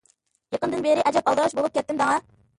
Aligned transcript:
يېقىندىن 0.55 0.81
بېرى 0.87 1.03
ئەجەب 1.11 1.29
ئالدىراش 1.31 1.55
بولۇپ 1.61 1.77
كەتتىم 1.79 2.03
دەڭا. 2.03 2.19